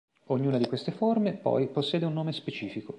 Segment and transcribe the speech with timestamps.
[0.29, 2.89] Ognuna di queste forme, poi, possiede un nome specifico.